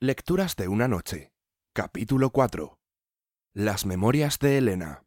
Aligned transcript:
Lecturas 0.00 0.54
de 0.54 0.68
una 0.68 0.86
noche. 0.86 1.32
Capítulo 1.72 2.30
4. 2.30 2.78
Las 3.52 3.84
memorias 3.84 4.38
de 4.38 4.56
Elena. 4.56 5.02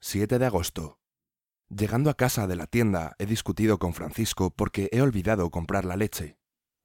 7 0.00 0.38
de 0.38 0.46
agosto. 0.46 1.00
Llegando 1.68 2.08
a 2.08 2.14
casa 2.14 2.46
de 2.46 2.56
la 2.56 2.66
tienda 2.66 3.16
he 3.18 3.26
discutido 3.26 3.78
con 3.78 3.92
Francisco 3.92 4.48
porque 4.56 4.88
he 4.90 5.02
olvidado 5.02 5.50
comprar 5.50 5.84
la 5.84 5.98
leche. 5.98 6.38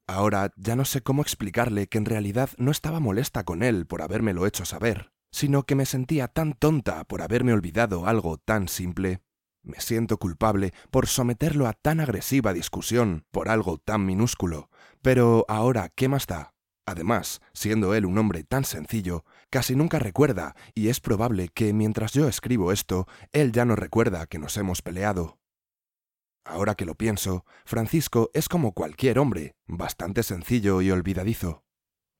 Ahora 0.07 0.51
ya 0.57 0.75
no 0.75 0.83
sé 0.83 1.01
cómo 1.01 1.21
explicarle 1.21 1.87
que 1.87 1.99
en 1.99 2.05
realidad 2.05 2.49
no 2.57 2.69
estaba 2.69 2.99
molesta 2.99 3.45
con 3.45 3.63
él 3.63 3.87
por 3.87 4.01
habérmelo 4.01 4.45
hecho 4.45 4.65
saber, 4.65 5.13
sino 5.31 5.63
que 5.63 5.75
me 5.75 5.85
sentía 5.85 6.27
tan 6.27 6.51
tonta 6.51 7.05
por 7.05 7.21
haberme 7.21 7.53
olvidado 7.53 8.07
algo 8.07 8.39
tan 8.39 8.67
simple. 8.67 9.21
Me 9.65 9.79
siento 9.79 10.17
culpable 10.19 10.73
por 10.91 11.07
someterlo 11.07 11.65
a 11.67 11.73
tan 11.73 11.99
agresiva 11.99 12.53
discusión 12.53 13.25
por 13.31 13.49
algo 13.49 13.79
tan 13.79 14.05
minúsculo, 14.05 14.69
pero 15.01 15.43
ahora, 15.47 15.89
¿qué 15.95 16.07
más 16.07 16.27
da? 16.27 16.53
Además, 16.85 17.41
siendo 17.51 17.95
él 17.95 18.05
un 18.05 18.15
hombre 18.19 18.43
tan 18.43 18.63
sencillo, 18.63 19.25
casi 19.49 19.75
nunca 19.75 19.97
recuerda, 19.97 20.55
y 20.75 20.89
es 20.89 20.99
probable 20.99 21.49
que 21.49 21.73
mientras 21.73 22.13
yo 22.13 22.27
escribo 22.27 22.71
esto, 22.71 23.07
él 23.33 23.51
ya 23.51 23.65
no 23.65 23.75
recuerda 23.75 24.27
que 24.27 24.37
nos 24.37 24.55
hemos 24.57 24.83
peleado. 24.83 25.39
Ahora 26.43 26.75
que 26.75 26.85
lo 26.85 26.93
pienso, 26.93 27.43
Francisco 27.65 28.29
es 28.35 28.47
como 28.47 28.73
cualquier 28.73 29.17
hombre, 29.17 29.55
bastante 29.65 30.21
sencillo 30.21 30.83
y 30.83 30.91
olvidadizo. 30.91 31.63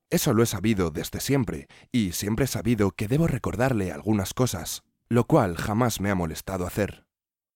Eso 0.09 0.34
lo 0.34 0.41
he 0.41 0.48
sabido 0.48 0.89
desde 0.89 1.20
siempre, 1.20 1.67
y 1.91 2.14
siempre 2.14 2.45
he 2.45 2.48
sabido 2.48 2.89
que 2.89 3.08
debo 3.08 3.27
recordarle 3.27 3.91
algunas 3.91 4.34
cosas, 4.34 4.81
lo 5.09 5.27
cual 5.27 5.58
jamás 5.58 6.02
me 6.02 6.09
ha 6.09 6.16
molestado 6.16 6.66
hacer. 6.66 7.05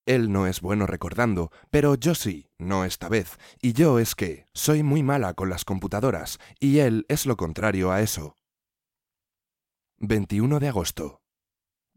Él 0.10 0.32
no 0.32 0.48
es 0.48 0.62
bueno 0.62 0.88
recordando, 0.88 1.52
pero 1.70 1.94
yo 1.94 2.16
sí, 2.16 2.50
no 2.58 2.84
esta 2.84 3.10
vez, 3.10 3.38
y 3.62 3.74
yo 3.74 4.00
es 4.00 4.16
que 4.16 4.48
soy 4.56 4.82
muy 4.82 5.04
mala 5.04 5.36
con 5.36 5.52
las 5.52 5.66
computadoras, 5.66 6.40
y 6.60 6.80
él 6.80 7.06
es 7.10 7.28
lo 7.28 7.38
contrario 7.38 7.92
a 7.92 8.02
eso. 8.02 8.36
21 10.00 10.60
de 10.60 10.68
agosto. 10.68 11.22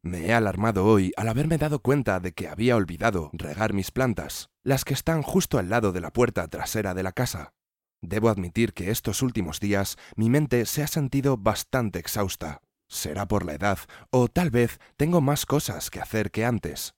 Me 0.02 0.26
he 0.26 0.34
alarmado 0.34 0.84
hoy 0.84 1.14
al 1.16 1.26
haberme 1.26 1.56
dado 1.56 1.78
cuenta 1.78 2.20
de 2.20 2.32
que 2.32 2.48
había 2.48 2.76
olvidado 2.76 3.30
regar 3.32 3.72
mis 3.72 3.90
plantas, 3.90 4.50
las 4.62 4.84
que 4.84 4.92
están 4.92 5.22
justo 5.22 5.56
al 5.58 5.70
lado 5.70 5.92
de 5.92 6.02
la 6.02 6.12
puerta 6.12 6.46
trasera 6.48 6.92
de 6.92 7.04
la 7.04 7.12
casa. 7.12 7.54
Debo 8.02 8.28
admitir 8.28 8.74
que 8.74 8.90
estos 8.90 9.22
últimos 9.22 9.58
días 9.58 9.96
mi 10.16 10.28
mente 10.28 10.66
se 10.66 10.82
ha 10.82 10.86
sentido 10.86 11.38
bastante 11.38 11.98
exhausta. 11.98 12.60
Será 12.88 13.26
por 13.26 13.46
la 13.46 13.54
edad, 13.54 13.78
o 14.10 14.28
tal 14.28 14.50
vez 14.50 14.80
tengo 14.98 15.22
más 15.22 15.46
cosas 15.46 15.88
que 15.88 16.00
hacer 16.00 16.30
que 16.30 16.44
antes. 16.44 16.94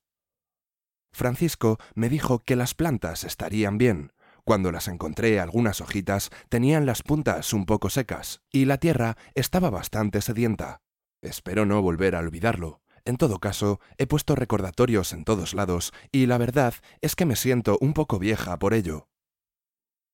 Francisco 1.15 1.79
me 1.95 2.09
dijo 2.09 2.41
que 2.41 2.57
las 2.57 2.75
plantas 2.75 3.23
estarían 3.25 3.79
bien. 3.79 4.13
Cuando 4.45 4.73
las 4.73 4.89
encontré 4.89 5.41
algunas 5.41 5.81
hojitas 5.81 6.31
tenían 6.49 6.85
las 6.85 7.03
puntas 7.03 7.53
un 7.53 7.65
poco 7.65 7.89
secas, 7.89 8.43
y 8.51 8.65
la 8.67 8.79
tierra 8.79 9.17
estaba 9.35 9.71
bastante 9.71 10.21
sedienta. 10.21 10.83
Espero 11.23 11.65
no 11.65 11.81
volver 11.81 12.17
a 12.17 12.19
olvidarlo. 12.19 12.83
En 13.07 13.17
todo 13.17 13.39
caso, 13.39 13.81
he 13.97 14.07
puesto 14.07 14.35
recordatorios 14.35 15.13
en 15.13 15.25
todos 15.25 15.55
lados, 15.55 15.93
y 16.11 16.27
la 16.27 16.37
verdad 16.37 16.75
es 17.01 17.15
que 17.15 17.27
me 17.27 17.37
siento 17.37 17.79
un 17.81 17.95
poco 17.95 18.19
vieja 18.19 18.59
por 18.59 18.75
ello. 18.75 19.09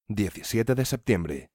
17 0.08 0.74
de 0.74 0.84
septiembre. 0.84 1.50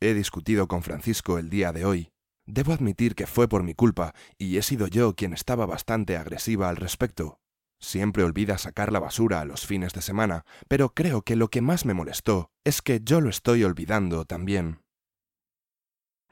He 0.00 0.14
discutido 0.14 0.66
con 0.66 0.82
Francisco 0.82 1.38
el 1.38 1.50
día 1.50 1.72
de 1.72 1.84
hoy. 1.84 2.10
Debo 2.46 2.72
admitir 2.72 3.14
que 3.14 3.26
fue 3.26 3.48
por 3.48 3.62
mi 3.64 3.74
culpa, 3.74 4.14
y 4.38 4.56
he 4.56 4.62
sido 4.62 4.86
yo 4.86 5.14
quien 5.14 5.32
estaba 5.32 5.66
bastante 5.66 6.16
agresiva 6.16 6.68
al 6.68 6.76
respecto. 6.76 7.40
Siempre 7.78 8.24
olvida 8.24 8.58
sacar 8.58 8.92
la 8.92 9.00
basura 9.00 9.40
a 9.40 9.44
los 9.44 9.66
fines 9.66 9.92
de 9.92 10.02
semana, 10.02 10.44
pero 10.68 10.94
creo 10.94 11.22
que 11.22 11.36
lo 11.36 11.48
que 11.48 11.60
más 11.60 11.84
me 11.84 11.94
molestó 11.94 12.50
es 12.64 12.82
que 12.82 13.00
yo 13.02 13.20
lo 13.20 13.28
estoy 13.28 13.64
olvidando 13.64 14.24
también. 14.24 14.82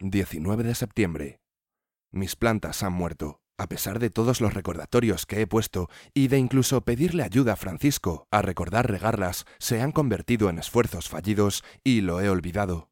19 0.00 0.64
de 0.64 0.74
septiembre. 0.74 1.40
Mis 2.10 2.36
plantas 2.36 2.82
han 2.82 2.92
muerto 2.92 3.40
a 3.56 3.68
pesar 3.68 3.98
de 3.98 4.10
todos 4.10 4.40
los 4.40 4.54
recordatorios 4.54 5.26
que 5.26 5.40
he 5.40 5.46
puesto 5.46 5.88
y 6.12 6.28
de 6.28 6.38
incluso 6.38 6.84
pedirle 6.84 7.22
ayuda 7.22 7.52
a 7.52 7.56
Francisco 7.56 8.26
a 8.30 8.42
recordar 8.42 8.90
regarlas, 8.90 9.44
se 9.58 9.80
han 9.80 9.92
convertido 9.92 10.50
en 10.50 10.58
esfuerzos 10.58 11.08
fallidos 11.08 11.62
y 11.84 12.00
lo 12.00 12.20
he 12.20 12.28
olvidado. 12.28 12.90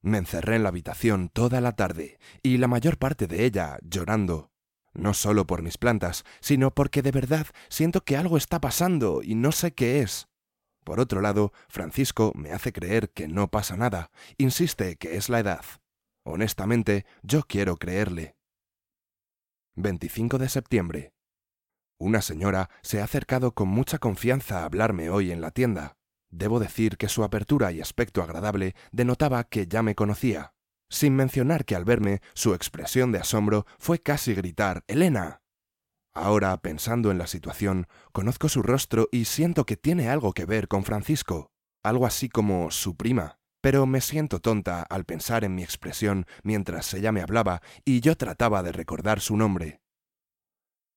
Me 0.00 0.18
encerré 0.18 0.56
en 0.56 0.62
la 0.62 0.68
habitación 0.68 1.28
toda 1.28 1.60
la 1.60 1.72
tarde 1.72 2.18
y 2.42 2.58
la 2.58 2.68
mayor 2.68 2.98
parte 2.98 3.26
de 3.26 3.44
ella 3.44 3.78
llorando, 3.82 4.52
no 4.94 5.14
solo 5.14 5.46
por 5.46 5.62
mis 5.62 5.78
plantas, 5.78 6.24
sino 6.40 6.74
porque 6.74 7.02
de 7.02 7.10
verdad 7.10 7.46
siento 7.68 8.04
que 8.04 8.16
algo 8.16 8.36
está 8.36 8.60
pasando 8.60 9.20
y 9.22 9.34
no 9.34 9.52
sé 9.52 9.72
qué 9.72 10.00
es. 10.00 10.28
Por 10.84 11.00
otro 11.00 11.20
lado, 11.20 11.52
Francisco 11.68 12.32
me 12.34 12.52
hace 12.52 12.72
creer 12.72 13.10
que 13.10 13.28
no 13.28 13.48
pasa 13.48 13.76
nada, 13.76 14.10
insiste 14.38 14.96
que 14.96 15.16
es 15.16 15.28
la 15.28 15.40
edad. 15.40 15.64
Honestamente, 16.24 17.06
yo 17.22 17.42
quiero 17.42 17.76
creerle. 17.76 18.36
25 19.76 20.38
de 20.38 20.48
septiembre. 20.48 21.12
Una 21.98 22.22
señora 22.22 22.70
se 22.82 23.00
ha 23.00 23.04
acercado 23.04 23.52
con 23.52 23.68
mucha 23.68 23.98
confianza 23.98 24.60
a 24.60 24.64
hablarme 24.64 25.10
hoy 25.10 25.30
en 25.30 25.40
la 25.40 25.50
tienda. 25.50 25.96
Debo 26.30 26.60
decir 26.60 26.96
que 26.96 27.08
su 27.08 27.24
apertura 27.24 27.72
y 27.72 27.80
aspecto 27.80 28.22
agradable 28.22 28.74
denotaba 28.92 29.44
que 29.44 29.66
ya 29.66 29.82
me 29.82 29.94
conocía, 29.94 30.52
sin 30.88 31.14
mencionar 31.16 31.64
que 31.64 31.76
al 31.76 31.84
verme 31.84 32.20
su 32.34 32.54
expresión 32.54 33.12
de 33.12 33.18
asombro 33.18 33.66
fue 33.78 33.98
casi 33.98 34.34
gritar 34.34 34.84
Elena. 34.86 35.42
Ahora, 36.14 36.56
pensando 36.60 37.10
en 37.10 37.18
la 37.18 37.26
situación, 37.26 37.86
conozco 38.12 38.48
su 38.48 38.62
rostro 38.62 39.08
y 39.12 39.26
siento 39.26 39.66
que 39.66 39.76
tiene 39.76 40.08
algo 40.08 40.32
que 40.32 40.46
ver 40.46 40.68
con 40.68 40.84
Francisco, 40.84 41.52
algo 41.82 42.06
así 42.06 42.28
como 42.28 42.70
su 42.70 42.96
prima 42.96 43.38
pero 43.60 43.86
me 43.86 44.00
siento 44.00 44.40
tonta 44.40 44.82
al 44.82 45.04
pensar 45.04 45.44
en 45.44 45.54
mi 45.54 45.62
expresión 45.62 46.26
mientras 46.42 46.92
ella 46.94 47.12
me 47.12 47.22
hablaba 47.22 47.62
y 47.84 48.00
yo 48.00 48.16
trataba 48.16 48.62
de 48.62 48.72
recordar 48.72 49.20
su 49.20 49.36
nombre. 49.36 49.80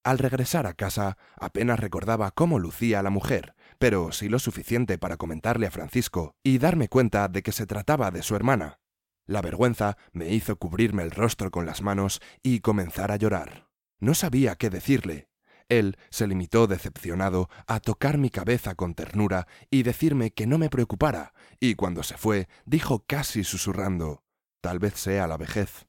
Al 0.04 0.18
regresar 0.18 0.66
a 0.66 0.74
casa 0.74 1.18
apenas 1.36 1.80
recordaba 1.80 2.32
cómo 2.32 2.58
lucía 2.58 3.04
la 3.04 3.12
mujer, 3.12 3.56
pero 3.78 4.12
sí 4.12 4.30
lo 4.30 4.40
suficiente 4.40 4.98
para 4.98 5.18
comentarle 5.18 5.68
a 5.68 5.72
Francisco 5.72 6.36
y 6.44 6.58
darme 6.58 6.88
cuenta 6.88 7.28
de 7.28 7.44
que 7.44 7.52
se 7.52 7.68
trataba 7.68 8.10
de 8.10 8.24
su 8.24 8.36
hermana. 8.36 8.81
La 9.28 9.42
vergüenza 9.42 9.98
me 10.12 10.30
hizo 10.30 10.58
cubrirme 10.58 11.04
el 11.04 11.12
rostro 11.12 11.52
con 11.52 11.66
las 11.66 11.82
manos 11.82 12.22
y 12.44 12.60
comenzar 12.60 13.12
a 13.12 13.18
llorar. 13.18 13.70
No 14.00 14.14
sabía 14.14 14.56
qué 14.56 14.70
decirle, 14.70 15.30
él 15.72 15.98
se 16.10 16.28
limitó 16.28 16.68
decepcionado 16.68 17.50
a 17.66 17.80
tocar 17.80 18.18
mi 18.18 18.30
cabeza 18.30 18.76
con 18.76 18.94
ternura 18.94 19.48
y 19.70 19.84
decirme 19.84 20.32
que 20.32 20.46
no 20.46 20.58
me 20.58 20.70
preocupara, 20.70 21.34
y 21.62 21.76
cuando 21.76 22.04
se 22.04 22.18
fue 22.18 22.50
dijo 22.66 23.06
casi 23.08 23.46
susurrando 23.46 24.22
Tal 24.62 24.80
vez 24.80 24.96
sea 24.96 25.28
la 25.28 25.38
vejez. 25.38 25.88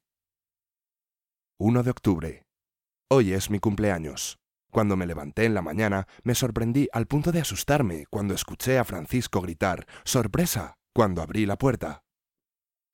1 1.59 1.83
de 1.83 1.91
octubre. 1.91 2.47
Hoy 3.11 3.33
es 3.33 3.51
mi 3.51 3.59
cumpleaños. 3.59 4.39
Cuando 4.71 4.97
me 4.97 5.05
levanté 5.05 5.47
en 5.47 5.55
la 5.55 5.63
mañana 5.63 6.07
me 6.23 6.37
sorprendí 6.37 6.89
al 6.93 7.07
punto 7.07 7.33
de 7.33 7.41
asustarme 7.41 8.07
cuando 8.09 8.35
escuché 8.35 8.79
a 8.79 8.85
Francisco 8.85 9.41
gritar 9.41 9.87
¡Sorpresa! 10.05 10.77
cuando 10.95 11.23
abrí 11.23 11.45
la 11.45 11.59
puerta. 11.59 12.02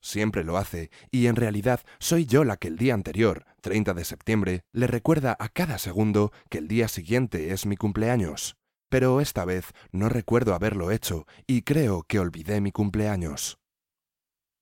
Siempre 0.01 0.43
lo 0.43 0.57
hace, 0.57 0.91
y 1.11 1.27
en 1.27 1.35
realidad 1.35 1.81
soy 1.99 2.25
yo 2.25 2.43
la 2.43 2.57
que 2.57 2.69
el 2.69 2.77
día 2.77 2.93
anterior, 2.93 3.45
30 3.61 3.93
de 3.93 4.05
septiembre, 4.05 4.61
le 4.71 4.87
recuerda 4.87 5.35
a 5.39 5.49
cada 5.49 5.77
segundo 5.77 6.31
que 6.49 6.59
el 6.59 6.67
día 6.67 6.87
siguiente 6.87 7.51
es 7.51 7.65
mi 7.65 7.75
cumpleaños. 7.75 8.55
Pero 8.89 9.21
esta 9.21 9.45
vez 9.45 9.65
no 9.91 10.09
recuerdo 10.09 10.53
haberlo 10.53 10.91
hecho 10.91 11.27
y 11.45 11.61
creo 11.61 12.03
que 12.03 12.19
olvidé 12.19 12.61
mi 12.61 12.71
cumpleaños. 12.71 13.59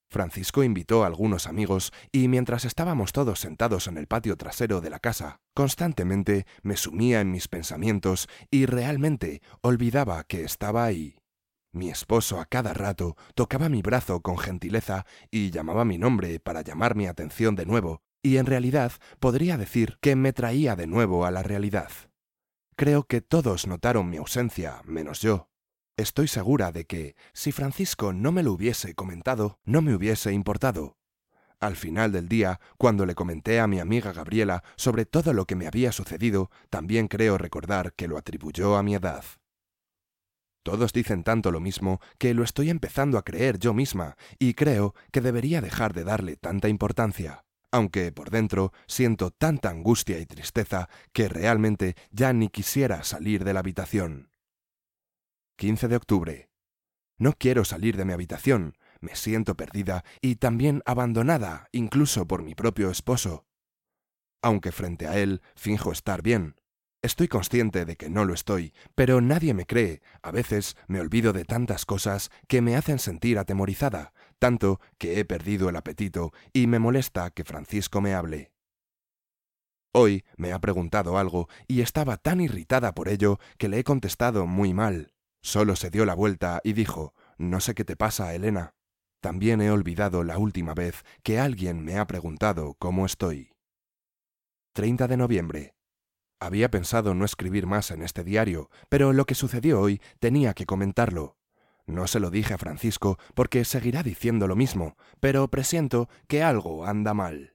Francisco 0.09 0.63
invitó 0.63 1.03
a 1.03 1.07
algunos 1.07 1.47
amigos 1.47 1.91
y 2.11 2.29
mientras 2.29 2.63
estábamos 2.65 3.11
todos 3.11 3.39
sentados 3.39 3.87
en 3.87 3.97
el 3.97 4.07
patio 4.07 4.37
trasero 4.37 4.79
de 4.79 4.89
la 4.89 4.99
casa, 4.99 5.41
constantemente 5.53 6.45
me 6.61 6.77
sumía 6.77 7.19
en 7.19 7.31
mis 7.31 7.47
pensamientos 7.47 8.29
y 8.49 8.65
realmente 8.65 9.41
olvidaba 9.61 10.23
que 10.23 10.43
estaba 10.43 10.85
ahí. 10.85 11.17
Mi 11.71 11.89
esposo 11.89 12.39
a 12.39 12.45
cada 12.45 12.73
rato 12.73 13.15
tocaba 13.35 13.69
mi 13.69 13.81
brazo 13.81 14.21
con 14.21 14.37
gentileza 14.37 15.05
y 15.29 15.51
llamaba 15.51 15.85
mi 15.85 15.97
nombre 15.97 16.39
para 16.39 16.61
llamar 16.61 16.95
mi 16.95 17.07
atención 17.07 17.55
de 17.55 17.65
nuevo, 17.65 18.01
y 18.23 18.37
en 18.37 18.45
realidad 18.45 18.93
podría 19.19 19.57
decir 19.57 19.97
que 20.01 20.15
me 20.15 20.33
traía 20.33 20.75
de 20.75 20.87
nuevo 20.87 21.25
a 21.25 21.31
la 21.31 21.43
realidad. 21.43 21.91
Creo 22.75 23.03
que 23.03 23.21
todos 23.21 23.67
notaron 23.67 24.09
mi 24.09 24.17
ausencia, 24.17 24.81
menos 24.85 25.21
yo. 25.21 25.49
Estoy 25.97 26.27
segura 26.27 26.71
de 26.71 26.85
que, 26.85 27.15
si 27.33 27.51
Francisco 27.51 28.13
no 28.13 28.31
me 28.31 28.43
lo 28.43 28.53
hubiese 28.53 28.93
comentado, 28.93 29.59
no 29.65 29.81
me 29.81 29.95
hubiese 29.95 30.31
importado. 30.31 30.97
Al 31.59 31.75
final 31.75 32.11
del 32.11 32.29
día, 32.29 32.59
cuando 32.77 33.07
le 33.07 33.15
comenté 33.15 33.59
a 33.59 33.65
mi 33.65 33.79
amiga 33.79 34.13
Gabriela 34.13 34.63
sobre 34.75 35.05
todo 35.05 35.33
lo 35.33 35.45
que 35.45 35.55
me 35.55 35.65
había 35.65 35.91
sucedido, 35.91 36.51
también 36.69 37.07
creo 37.07 37.39
recordar 37.39 37.93
que 37.93 38.07
lo 38.07 38.17
atribuyó 38.17 38.77
a 38.77 38.83
mi 38.83 38.93
edad. 38.93 39.23
Todos 40.67 40.91
dicen 40.91 41.23
tanto 41.23 41.49
lo 41.49 41.61
mismo 41.61 42.01
que 42.17 42.33
lo 42.33 42.43
estoy 42.43 42.69
empezando 42.69 43.17
a 43.17 43.23
creer 43.23 43.57
yo 43.57 43.73
misma 43.73 44.17
y 44.37 44.53
creo 44.53 44.95
que 45.13 45.21
debería 45.21 45.61
dejar 45.61 45.93
de 45.93 46.03
darle 46.03 46.35
tanta 46.35 46.67
importancia, 46.67 47.45
aunque 47.71 48.11
por 48.11 48.31
dentro 48.31 48.73
siento 48.85 49.31
tanta 49.31 49.69
angustia 49.69 50.19
y 50.19 50.25
tristeza 50.25 50.89
que 51.13 51.29
realmente 51.29 51.95
ya 52.11 52.33
ni 52.33 52.49
quisiera 52.49 53.05
salir 53.05 53.45
de 53.45 53.53
la 53.53 53.61
habitación. 53.61 54.29
15 55.55 55.87
de 55.87 55.95
octubre. 55.95 56.49
No 57.17 57.31
quiero 57.31 57.63
salir 57.63 57.95
de 57.95 58.03
mi 58.03 58.11
habitación, 58.11 58.75
Me 58.99 59.15
siento 59.15 59.55
perdida 59.55 60.03
y 60.19 60.35
también 60.35 60.81
abandonada, 60.85 61.69
incluso 61.71 62.27
por 62.27 62.43
mi 62.43 62.55
propio 62.55 62.89
esposo. 62.91 63.45
Aunque 64.41 64.73
frente 64.73 65.07
a 65.07 65.17
él 65.17 65.41
finjo 65.55 65.93
estar 65.93 66.21
bien. 66.21 66.55
Estoy 67.03 67.27
consciente 67.27 67.85
de 67.85 67.95
que 67.95 68.09
no 68.09 68.25
lo 68.25 68.33
estoy, 68.33 68.73
pero 68.95 69.21
nadie 69.21 69.53
me 69.53 69.65
cree. 69.65 70.01
A 70.23 70.31
veces 70.31 70.75
me 70.87 70.99
olvido 70.99 71.31
de 71.31 71.45
tantas 71.45 71.85
cosas 71.85 72.31
que 72.47 72.61
me 72.61 72.75
hacen 72.75 72.97
sentir 72.97 73.37
atemorizada, 73.37 74.13
tanto 74.39 74.81
que 74.97 75.19
he 75.19 75.25
perdido 75.25 75.69
el 75.69 75.75
apetito 75.75 76.33
y 76.53 76.65
me 76.65 76.79
molesta 76.79 77.29
que 77.29 77.43
Francisco 77.43 78.01
me 78.01 78.15
hable. 78.15 78.51
Hoy 79.93 80.25
me 80.37 80.53
ha 80.53 80.59
preguntado 80.59 81.17
algo 81.17 81.47
y 81.67 81.81
estaba 81.81 82.17
tan 82.17 82.41
irritada 82.41 82.93
por 82.93 83.09
ello 83.09 83.39
que 83.57 83.69
le 83.69 83.79
he 83.79 83.83
contestado 83.83 84.47
muy 84.47 84.73
mal. 84.73 85.13
Solo 85.41 85.75
se 85.75 85.91
dio 85.91 86.03
la 86.03 86.15
vuelta 86.15 86.61
y 86.63 86.73
dijo 86.73 87.13
No 87.37 87.61
sé 87.61 87.75
qué 87.75 87.85
te 87.85 87.95
pasa, 87.95 88.33
Elena. 88.33 88.73
También 89.21 89.61
he 89.61 89.71
olvidado 89.71 90.23
la 90.23 90.37
última 90.37 90.73
vez 90.73 91.03
que 91.23 91.39
alguien 91.39 91.83
me 91.83 91.97
ha 91.97 92.05
preguntado 92.05 92.75
cómo 92.79 93.05
estoy. 93.05 93.51
30 94.73 95.07
de 95.07 95.17
noviembre. 95.17 95.76
Había 96.39 96.69
pensado 96.69 97.15
no 97.15 97.25
escribir 97.25 97.65
más 97.65 97.89
en 97.89 98.03
este 98.03 98.23
diario, 98.23 98.69
pero 98.89 99.11
lo 99.11 99.25
que 99.25 99.33
sucedió 99.33 99.81
hoy 99.81 100.01
tenía 100.19 100.53
que 100.53 100.67
comentarlo. 100.67 101.35
No 101.87 102.05
se 102.05 102.19
lo 102.19 102.29
dije 102.29 102.53
a 102.53 102.57
Francisco 102.57 103.17
porque 103.33 103.65
seguirá 103.65 104.03
diciendo 104.03 104.47
lo 104.47 104.55
mismo, 104.55 104.97
pero 105.19 105.47
presiento 105.47 106.09
que 106.27 106.43
algo 106.43 106.85
anda 106.85 107.13
mal. 107.13 107.53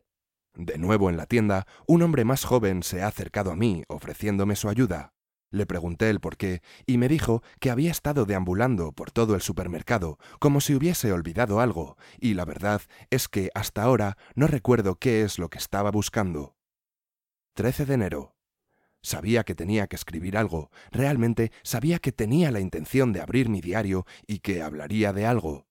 De 0.55 0.79
nuevo 0.79 1.11
en 1.11 1.17
la 1.17 1.27
tienda, 1.27 1.67
un 1.87 2.03
hombre 2.03 2.25
más 2.25 2.45
joven 2.45 2.83
se 2.83 3.03
ha 3.03 3.07
acercado 3.07 3.53
a 3.53 3.57
mí 3.57 3.85
ofreciéndome 3.89 4.57
su 4.57 4.69
ayuda. 4.69 5.13
Le 5.51 5.67
pregunté 5.67 6.11
el 6.11 6.19
por 6.19 6.37
qué 6.37 6.63
y 6.87 6.99
me 6.99 7.09
dijo 7.09 7.43
que 7.61 7.71
había 7.71 7.91
estado 7.91 8.25
deambulando 8.25 8.93
por 8.93 9.11
todo 9.11 9.35
el 9.35 9.43
supermercado 9.43 10.19
como 10.41 10.61
si 10.61 10.75
hubiese 10.75 11.13
olvidado 11.13 11.61
algo, 11.61 11.99
y 12.19 12.35
la 12.35 12.47
verdad 12.47 12.81
es 13.11 13.29
que 13.29 13.51
hasta 13.55 13.83
ahora 13.83 14.17
no 14.35 14.47
recuerdo 14.47 14.97
qué 14.97 15.23
es 15.23 15.39
lo 15.39 15.51
que 15.51 15.59
estaba 15.59 15.91
buscando. 15.91 16.57
13 17.55 17.85
de 17.85 17.95
enero. 17.95 18.32
Sabía 19.03 19.43
que 19.43 19.55
tenía 19.55 19.89
que 19.89 19.97
escribir 19.97 20.37
algo, 20.37 20.71
realmente 20.91 21.51
sabía 21.63 21.99
que 21.99 22.13
tenía 22.13 22.51
la 22.53 22.61
intención 22.61 23.13
de 23.13 23.21
abrir 23.21 23.49
mi 23.49 23.61
diario 23.61 24.07
y 24.27 24.39
que 24.39 24.63
hablaría 24.63 25.13
de 25.13 25.27
algo. 25.27 25.67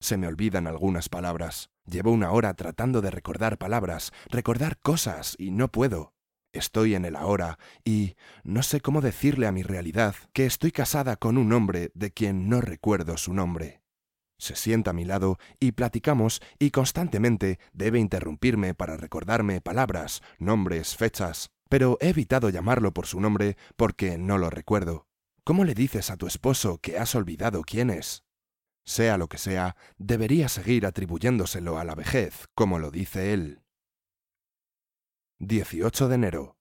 Se 0.00 0.18
me 0.18 0.26
olvidan 0.26 0.66
algunas 0.66 1.08
palabras. 1.08 1.70
Llevo 1.86 2.12
una 2.12 2.30
hora 2.30 2.52
tratando 2.54 3.00
de 3.00 3.10
recordar 3.10 3.56
palabras, 3.56 4.12
recordar 4.28 4.78
cosas, 4.78 5.34
y 5.38 5.50
no 5.50 5.68
puedo. 5.68 6.12
Estoy 6.52 6.94
en 6.94 7.04
el 7.04 7.16
ahora 7.16 7.58
y 7.84 8.14
no 8.44 8.62
sé 8.62 8.80
cómo 8.80 9.00
decirle 9.00 9.46
a 9.46 9.52
mi 9.52 9.62
realidad 9.62 10.14
que 10.32 10.46
estoy 10.46 10.72
casada 10.72 11.16
con 11.16 11.36
un 11.36 11.52
hombre 11.52 11.90
de 11.94 12.12
quien 12.12 12.48
no 12.48 12.60
recuerdo 12.60 13.16
su 13.16 13.34
nombre. 13.34 13.82
Se 14.38 14.56
sienta 14.56 14.90
a 14.90 14.94
mi 14.94 15.04
lado 15.04 15.38
y 15.58 15.72
platicamos 15.72 16.42
y 16.58 16.70
constantemente 16.70 17.58
debe 17.72 17.98
interrumpirme 17.98 18.74
para 18.74 18.96
recordarme 18.96 19.60
palabras, 19.60 20.22
nombres, 20.38 20.96
fechas, 20.96 21.50
pero 21.74 21.98
he 22.00 22.10
evitado 22.10 22.50
llamarlo 22.50 22.94
por 22.94 23.04
su 23.04 23.18
nombre 23.18 23.56
porque 23.74 24.16
no 24.16 24.38
lo 24.38 24.48
recuerdo. 24.48 25.08
¿Cómo 25.42 25.64
le 25.64 25.74
dices 25.74 26.08
a 26.08 26.16
tu 26.16 26.28
esposo 26.28 26.78
que 26.78 26.98
has 26.98 27.16
olvidado 27.16 27.64
quién 27.64 27.90
es? 27.90 28.22
Sea 28.84 29.18
lo 29.18 29.28
que 29.28 29.38
sea, 29.38 29.74
debería 29.98 30.48
seguir 30.48 30.86
atribuyéndoselo 30.86 31.76
a 31.76 31.82
la 31.82 31.96
vejez, 31.96 32.46
como 32.54 32.78
lo 32.78 32.92
dice 32.92 33.32
él. 33.32 33.64
18 35.40 36.06
de 36.06 36.14
enero. 36.14 36.56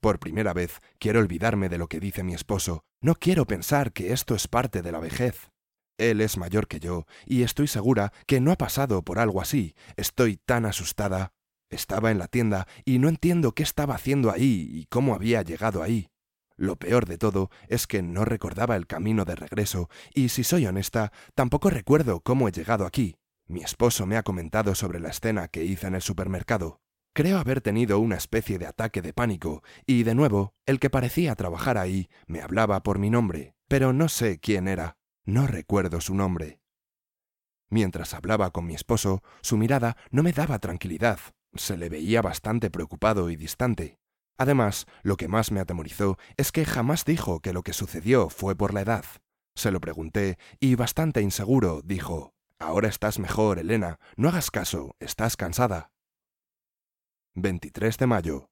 Por 0.00 0.18
primera 0.18 0.54
vez 0.54 0.80
quiero 0.98 1.20
olvidarme 1.20 1.68
de 1.68 1.76
lo 1.76 1.88
que 1.88 2.00
dice 2.00 2.22
mi 2.22 2.32
esposo. 2.32 2.80
No 3.02 3.16
quiero 3.16 3.46
pensar 3.46 3.92
que 3.92 4.14
esto 4.14 4.34
es 4.34 4.48
parte 4.48 4.80
de 4.80 4.90
la 4.90 5.00
vejez. 5.00 5.50
Él 5.98 6.22
es 6.22 6.38
mayor 6.38 6.66
que 6.66 6.80
yo, 6.80 7.04
y 7.26 7.42
estoy 7.42 7.68
segura 7.68 8.10
que 8.26 8.40
no 8.40 8.52
ha 8.52 8.56
pasado 8.56 9.02
por 9.02 9.18
algo 9.18 9.42
así. 9.42 9.74
Estoy 9.98 10.38
tan 10.38 10.64
asustada. 10.64 11.34
Estaba 11.70 12.10
en 12.10 12.18
la 12.18 12.26
tienda 12.26 12.66
y 12.84 12.98
no 12.98 13.08
entiendo 13.08 13.52
qué 13.52 13.62
estaba 13.62 13.94
haciendo 13.94 14.30
ahí 14.30 14.68
y 14.70 14.86
cómo 14.86 15.14
había 15.14 15.42
llegado 15.42 15.82
ahí. 15.82 16.08
Lo 16.56 16.76
peor 16.76 17.06
de 17.06 17.16
todo 17.16 17.50
es 17.68 17.86
que 17.86 18.02
no 18.02 18.26
recordaba 18.26 18.76
el 18.76 18.86
camino 18.86 19.24
de 19.24 19.34
regreso, 19.34 19.88
y 20.12 20.28
si 20.28 20.44
soy 20.44 20.66
honesta, 20.66 21.10
tampoco 21.34 21.70
recuerdo 21.70 22.20
cómo 22.20 22.48
he 22.48 22.52
llegado 22.52 22.84
aquí. 22.84 23.16
Mi 23.46 23.62
esposo 23.62 24.04
me 24.04 24.18
ha 24.18 24.22
comentado 24.22 24.74
sobre 24.74 25.00
la 25.00 25.08
escena 25.08 25.48
que 25.48 25.64
hice 25.64 25.86
en 25.86 25.94
el 25.94 26.02
supermercado. 26.02 26.80
Creo 27.14 27.38
haber 27.38 27.60
tenido 27.60 27.98
una 27.98 28.16
especie 28.16 28.58
de 28.58 28.66
ataque 28.66 29.00
de 29.00 29.12
pánico, 29.12 29.62
y 29.86 30.02
de 30.02 30.14
nuevo, 30.14 30.52
el 30.66 30.80
que 30.80 30.90
parecía 30.90 31.34
trabajar 31.34 31.78
ahí 31.78 32.08
me 32.26 32.42
hablaba 32.42 32.82
por 32.82 32.98
mi 32.98 33.10
nombre, 33.10 33.54
pero 33.66 33.92
no 33.92 34.08
sé 34.08 34.38
quién 34.38 34.68
era. 34.68 34.96
No 35.24 35.46
recuerdo 35.46 36.00
su 36.00 36.14
nombre. 36.14 36.60
Mientras 37.70 38.14
hablaba 38.14 38.50
con 38.50 38.66
mi 38.66 38.74
esposo, 38.74 39.22
su 39.40 39.56
mirada 39.56 39.96
no 40.10 40.22
me 40.22 40.32
daba 40.32 40.58
tranquilidad. 40.58 41.20
Se 41.54 41.76
le 41.76 41.88
veía 41.88 42.22
bastante 42.22 42.70
preocupado 42.70 43.30
y 43.30 43.36
distante. 43.36 43.98
Además, 44.38 44.86
lo 45.02 45.16
que 45.16 45.28
más 45.28 45.52
me 45.52 45.60
atemorizó 45.60 46.16
es 46.36 46.52
que 46.52 46.64
jamás 46.64 47.04
dijo 47.04 47.40
que 47.40 47.52
lo 47.52 47.62
que 47.62 47.72
sucedió 47.72 48.30
fue 48.30 48.56
por 48.56 48.72
la 48.72 48.80
edad. 48.80 49.04
Se 49.54 49.70
lo 49.70 49.80
pregunté 49.80 50.38
y 50.60 50.76
bastante 50.76 51.20
inseguro 51.20 51.82
dijo, 51.84 52.32
Ahora 52.58 52.88
estás 52.88 53.18
mejor, 53.18 53.58
Elena, 53.58 53.98
no 54.16 54.28
hagas 54.28 54.50
caso, 54.50 54.94
estás 55.00 55.36
cansada. 55.36 55.92
23 57.34 57.96
de 57.96 58.06
mayo. 58.06 58.50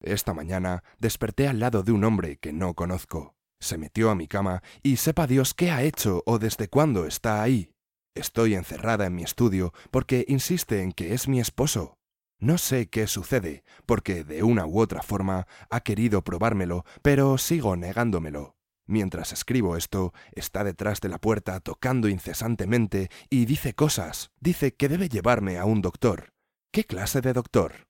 Esta 0.00 0.34
mañana 0.34 0.82
desperté 0.98 1.48
al 1.48 1.60
lado 1.60 1.82
de 1.82 1.92
un 1.92 2.04
hombre 2.04 2.38
que 2.38 2.52
no 2.52 2.74
conozco. 2.74 3.34
Se 3.60 3.78
metió 3.78 4.10
a 4.10 4.14
mi 4.14 4.26
cama 4.26 4.62
y 4.82 4.96
sepa 4.96 5.26
Dios 5.26 5.54
qué 5.54 5.70
ha 5.70 5.82
hecho 5.82 6.22
o 6.26 6.38
desde 6.38 6.68
cuándo 6.68 7.06
está 7.06 7.42
ahí. 7.42 7.72
Estoy 8.14 8.54
encerrada 8.54 9.06
en 9.06 9.14
mi 9.14 9.22
estudio 9.22 9.72
porque 9.90 10.24
insiste 10.28 10.82
en 10.82 10.92
que 10.92 11.14
es 11.14 11.28
mi 11.28 11.38
esposo. 11.38 11.98
No 12.42 12.58
sé 12.58 12.88
qué 12.88 13.06
sucede, 13.06 13.62
porque 13.86 14.24
de 14.24 14.42
una 14.42 14.66
u 14.66 14.80
otra 14.80 15.00
forma 15.02 15.46
ha 15.70 15.78
querido 15.82 16.24
probármelo, 16.24 16.84
pero 17.00 17.38
sigo 17.38 17.76
negándomelo. 17.76 18.56
Mientras 18.84 19.32
escribo 19.32 19.76
esto, 19.76 20.12
está 20.32 20.64
detrás 20.64 21.00
de 21.00 21.08
la 21.08 21.18
puerta 21.20 21.60
tocando 21.60 22.08
incesantemente 22.08 23.10
y 23.30 23.44
dice 23.44 23.74
cosas. 23.74 24.32
Dice 24.40 24.74
que 24.74 24.88
debe 24.88 25.08
llevarme 25.08 25.56
a 25.56 25.66
un 25.66 25.82
doctor. 25.82 26.32
¿Qué 26.72 26.82
clase 26.82 27.20
de 27.20 27.32
doctor? 27.32 27.86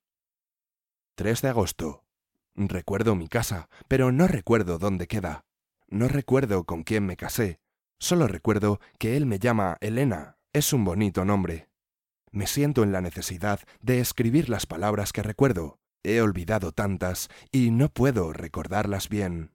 3 1.14 1.40
de 1.40 1.48
agosto. 1.48 2.04
Recuerdo 2.54 3.14
mi 3.14 3.28
casa, 3.28 3.70
pero 3.88 4.12
no 4.12 4.28
recuerdo 4.28 4.76
dónde 4.76 5.06
queda. 5.06 5.46
No 5.88 6.08
recuerdo 6.08 6.64
con 6.64 6.82
quién 6.82 7.06
me 7.06 7.16
casé. 7.16 7.58
Solo 7.98 8.28
recuerdo 8.28 8.80
que 8.98 9.16
él 9.16 9.24
me 9.24 9.38
llama 9.38 9.78
Elena. 9.80 10.36
Es 10.52 10.74
un 10.74 10.84
bonito 10.84 11.24
nombre. 11.24 11.71
Me 12.32 12.46
siento 12.46 12.82
en 12.82 12.92
la 12.92 13.02
necesidad 13.02 13.60
de 13.82 14.00
escribir 14.00 14.48
las 14.48 14.64
palabras 14.64 15.12
que 15.12 15.22
recuerdo. 15.22 15.78
He 16.02 16.22
olvidado 16.22 16.72
tantas 16.72 17.28
y 17.52 17.70
no 17.70 17.90
puedo 17.90 18.32
recordarlas 18.32 19.10
bien. 19.10 19.52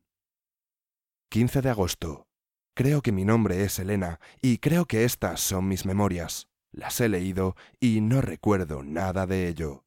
15 1.30 1.62
de 1.64 1.70
agosto. 1.72 2.28
Creo 2.76 3.02
que 3.02 3.12
mi 3.12 3.26
nombre 3.26 3.64
es 3.64 3.80
Elena 3.80 4.20
y 4.42 4.60
creo 4.60 4.86
que 4.86 5.04
estas 5.04 5.42
son 5.42 5.68
mis 5.68 5.88
memorias. 5.88 6.48
Las 6.72 7.02
he 7.02 7.10
leído 7.10 7.56
y 7.80 8.02
no 8.02 8.22
recuerdo 8.22 8.84
nada 8.84 9.26
de 9.26 9.48
ello. 9.48 9.87